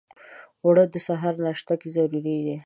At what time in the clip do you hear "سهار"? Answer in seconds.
1.07-1.35